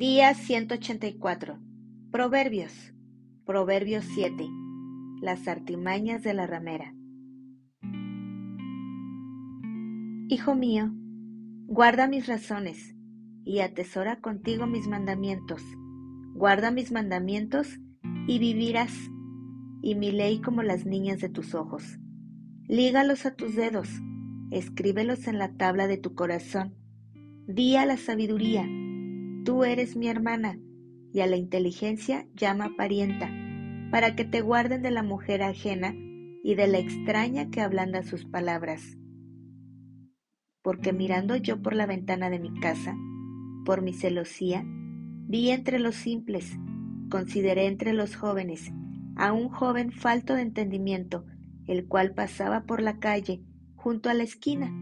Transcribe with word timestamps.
Día 0.00 0.32
184. 0.32 1.58
Proverbios. 2.10 2.72
Proverbios 3.44 4.06
7. 4.14 4.48
Las 5.20 5.46
artimañas 5.46 6.22
de 6.22 6.32
la 6.32 6.46
ramera. 6.46 6.94
Hijo 10.28 10.54
mío, 10.54 10.90
guarda 11.66 12.08
mis 12.08 12.28
razones 12.28 12.96
y 13.44 13.58
atesora 13.58 14.22
contigo 14.22 14.66
mis 14.66 14.88
mandamientos. 14.88 15.62
Guarda 16.32 16.70
mis 16.70 16.92
mandamientos 16.92 17.78
y 18.26 18.38
vivirás, 18.38 18.94
y 19.82 19.96
mi 19.96 20.12
ley 20.12 20.40
como 20.40 20.62
las 20.62 20.86
niñas 20.86 21.20
de 21.20 21.28
tus 21.28 21.54
ojos. 21.54 21.98
Lígalos 22.66 23.26
a 23.26 23.34
tus 23.34 23.54
dedos, 23.54 23.90
escríbelos 24.50 25.28
en 25.28 25.38
la 25.38 25.52
tabla 25.58 25.86
de 25.86 25.98
tu 25.98 26.14
corazón. 26.14 26.74
Di 27.46 27.76
a 27.76 27.84
la 27.84 27.98
sabiduría, 27.98 28.66
tú 29.44 29.64
eres 29.64 29.96
mi 29.96 30.08
hermana, 30.08 30.58
y 31.12 31.20
a 31.20 31.26
la 31.26 31.36
inteligencia 31.36 32.26
llama 32.34 32.74
parienta, 32.76 33.30
para 33.90 34.14
que 34.14 34.24
te 34.24 34.40
guarden 34.40 34.82
de 34.82 34.90
la 34.90 35.02
mujer 35.02 35.42
ajena 35.42 35.94
y 36.42 36.54
de 36.54 36.66
la 36.68 36.78
extraña 36.78 37.50
que 37.50 37.60
ablanda 37.60 38.02
sus 38.02 38.24
palabras. 38.24 38.96
Porque 40.62 40.92
mirando 40.92 41.36
yo 41.36 41.62
por 41.62 41.74
la 41.74 41.86
ventana 41.86 42.30
de 42.30 42.38
mi 42.38 42.58
casa, 42.60 42.96
por 43.64 43.82
mi 43.82 43.92
celosía, 43.92 44.64
vi 44.66 45.50
entre 45.50 45.78
los 45.78 45.96
simples, 45.96 46.58
consideré 47.10 47.66
entre 47.66 47.92
los 47.92 48.16
jóvenes, 48.16 48.72
a 49.16 49.32
un 49.32 49.48
joven 49.48 49.90
falto 49.90 50.34
de 50.34 50.42
entendimiento, 50.42 51.24
el 51.66 51.86
cual 51.86 52.14
pasaba 52.14 52.64
por 52.64 52.80
la 52.80 52.98
calle 52.98 53.42
junto 53.74 54.10
a 54.10 54.14
la 54.14 54.22
esquina, 54.22 54.72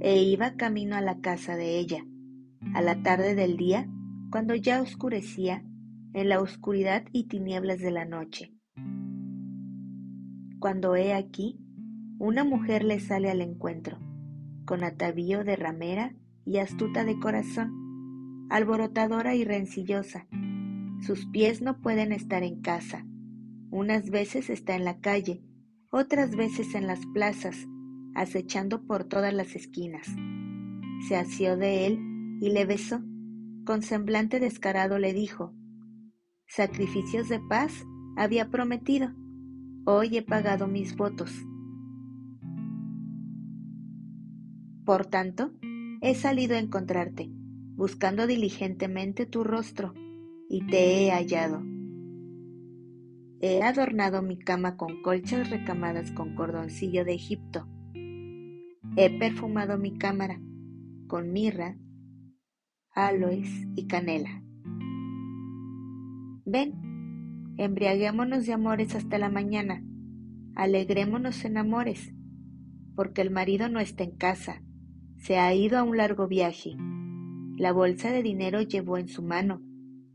e 0.00 0.22
iba 0.22 0.56
camino 0.56 0.96
a 0.96 1.00
la 1.00 1.20
casa 1.20 1.56
de 1.56 1.78
ella. 1.78 2.04
A 2.74 2.82
la 2.82 3.02
tarde 3.02 3.34
del 3.34 3.56
día, 3.56 3.88
cuando 4.30 4.54
ya 4.54 4.82
oscurecía, 4.82 5.64
en 6.12 6.30
la 6.30 6.40
oscuridad 6.40 7.04
y 7.12 7.24
tinieblas 7.24 7.78
de 7.78 7.90
la 7.90 8.06
noche. 8.06 8.54
Cuando 10.58 10.96
he 10.96 11.12
aquí, 11.12 11.60
una 12.18 12.42
mujer 12.42 12.84
le 12.84 12.98
sale 13.00 13.30
al 13.30 13.42
encuentro, 13.42 13.98
con 14.64 14.82
atavío 14.82 15.44
de 15.44 15.56
ramera 15.56 16.14
y 16.46 16.56
astuta 16.56 17.04
de 17.04 17.18
corazón, 17.18 18.46
alborotadora 18.48 19.34
y 19.34 19.44
rencillosa. 19.44 20.26
Sus 21.00 21.26
pies 21.26 21.60
no 21.60 21.82
pueden 21.82 22.12
estar 22.12 22.42
en 22.42 22.62
casa. 22.62 23.04
Unas 23.70 24.08
veces 24.08 24.48
está 24.48 24.74
en 24.74 24.84
la 24.84 25.00
calle, 25.00 25.42
otras 25.92 26.34
veces 26.34 26.74
en 26.74 26.86
las 26.86 27.04
plazas, 27.12 27.68
acechando 28.14 28.86
por 28.86 29.04
todas 29.04 29.34
las 29.34 29.54
esquinas. 29.54 30.08
Se 31.06 31.16
asió 31.16 31.58
de 31.58 31.86
él 31.86 32.38
y 32.40 32.50
le 32.50 32.64
besó. 32.64 33.02
Con 33.66 33.82
semblante 33.82 34.38
descarado 34.38 35.00
le 35.00 35.12
dijo, 35.12 35.52
Sacrificios 36.46 37.28
de 37.28 37.40
paz 37.40 37.84
había 38.16 38.48
prometido, 38.48 39.10
hoy 39.84 40.16
he 40.16 40.22
pagado 40.22 40.68
mis 40.68 40.94
votos. 40.94 41.32
Por 44.84 45.06
tanto, 45.06 45.50
he 46.00 46.14
salido 46.14 46.54
a 46.54 46.60
encontrarte, 46.60 47.28
buscando 47.74 48.28
diligentemente 48.28 49.26
tu 49.26 49.42
rostro, 49.42 49.94
y 50.48 50.64
te 50.68 51.04
he 51.04 51.10
hallado. 51.10 51.64
He 53.40 53.64
adornado 53.64 54.22
mi 54.22 54.38
cama 54.38 54.76
con 54.76 55.02
colchas 55.02 55.50
recamadas 55.50 56.12
con 56.12 56.36
cordoncillo 56.36 57.04
de 57.04 57.14
Egipto. 57.14 57.66
He 58.96 59.18
perfumado 59.18 59.76
mi 59.76 59.98
cámara 59.98 60.40
con 61.08 61.32
mirra, 61.32 61.76
aloes 62.96 63.48
y 63.76 63.86
canela. 63.86 64.42
Ven, 66.46 67.54
embriaguémonos 67.58 68.46
de 68.46 68.54
amores 68.54 68.94
hasta 68.94 69.18
la 69.18 69.28
mañana, 69.28 69.84
alegrémonos 70.54 71.44
en 71.44 71.58
amores, 71.58 72.14
porque 72.94 73.20
el 73.20 73.30
marido 73.30 73.68
no 73.68 73.80
está 73.80 74.02
en 74.02 74.16
casa, 74.16 74.62
se 75.18 75.38
ha 75.38 75.54
ido 75.54 75.78
a 75.78 75.82
un 75.82 75.98
largo 75.98 76.26
viaje. 76.26 76.74
La 77.58 77.72
bolsa 77.72 78.10
de 78.10 78.22
dinero 78.22 78.62
llevó 78.62 78.96
en 78.96 79.08
su 79.08 79.22
mano, 79.22 79.60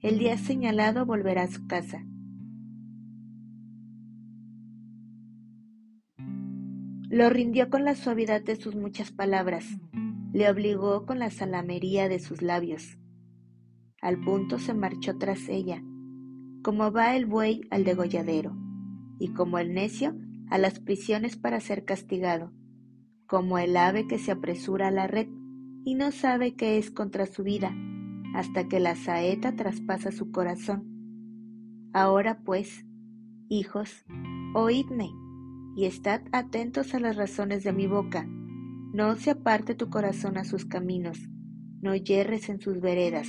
el 0.00 0.18
día 0.18 0.38
señalado 0.38 1.04
volverá 1.04 1.42
a 1.42 1.48
su 1.48 1.66
casa. 1.66 2.06
Lo 7.10 7.28
rindió 7.28 7.68
con 7.68 7.84
la 7.84 7.94
suavidad 7.94 8.42
de 8.42 8.56
sus 8.56 8.74
muchas 8.74 9.10
palabras, 9.10 9.66
le 10.40 10.48
obligó 10.48 11.04
con 11.04 11.18
la 11.18 11.28
salamería 11.28 12.08
de 12.08 12.18
sus 12.18 12.40
labios. 12.40 12.96
Al 14.00 14.18
punto 14.18 14.58
se 14.58 14.72
marchó 14.72 15.18
tras 15.18 15.50
ella, 15.50 15.84
como 16.62 16.90
va 16.90 17.14
el 17.14 17.26
buey 17.26 17.60
al 17.70 17.84
degolladero, 17.84 18.56
y 19.18 19.34
como 19.34 19.58
el 19.58 19.74
necio 19.74 20.16
a 20.48 20.56
las 20.56 20.80
prisiones 20.80 21.36
para 21.36 21.60
ser 21.60 21.84
castigado, 21.84 22.54
como 23.26 23.58
el 23.58 23.76
ave 23.76 24.06
que 24.06 24.18
se 24.18 24.32
apresura 24.32 24.88
a 24.88 24.90
la 24.90 25.06
red 25.06 25.28
y 25.84 25.94
no 25.94 26.10
sabe 26.10 26.54
qué 26.54 26.78
es 26.78 26.90
contra 26.90 27.26
su 27.26 27.42
vida, 27.42 27.76
hasta 28.34 28.66
que 28.66 28.80
la 28.80 28.96
saeta 28.96 29.56
traspasa 29.56 30.10
su 30.10 30.30
corazón. 30.30 31.90
Ahora 31.92 32.40
pues, 32.46 32.86
hijos, 33.50 34.06
oídme 34.54 35.10
y 35.76 35.84
estad 35.84 36.22
atentos 36.32 36.94
a 36.94 36.98
las 36.98 37.16
razones 37.16 37.62
de 37.62 37.74
mi 37.74 37.86
boca. 37.86 38.26
No 38.92 39.14
se 39.16 39.30
aparte 39.30 39.76
tu 39.76 39.88
corazón 39.88 40.36
a 40.36 40.44
sus 40.44 40.64
caminos, 40.64 41.18
no 41.80 41.94
yerres 41.94 42.48
en 42.48 42.60
sus 42.60 42.80
veredas, 42.80 43.28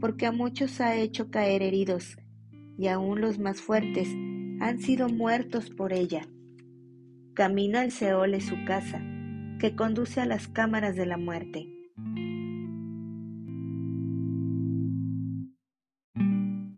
porque 0.00 0.26
a 0.26 0.32
muchos 0.32 0.80
ha 0.80 0.94
hecho 0.94 1.30
caer 1.30 1.62
heridos, 1.62 2.16
y 2.78 2.86
aun 2.86 3.20
los 3.20 3.40
más 3.40 3.60
fuertes 3.60 4.08
han 4.60 4.78
sido 4.78 5.08
muertos 5.08 5.70
por 5.70 5.92
ella. 5.92 6.28
Camino 7.34 7.80
al 7.80 7.90
Seol 7.90 8.34
es 8.34 8.44
su 8.46 8.56
casa, 8.64 9.02
que 9.58 9.74
conduce 9.74 10.20
a 10.20 10.26
las 10.26 10.46
cámaras 10.46 10.94
de 10.94 11.06
la 11.06 11.16
muerte. 11.16 11.68